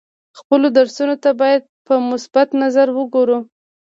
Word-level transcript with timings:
خپلو 0.39 0.67
درسونو 0.77 1.15
ته 1.23 1.29
باید 1.41 1.61
په 1.87 1.93
مثبت 2.11 2.47
نظر 2.63 2.87
وګورو. 2.97 3.37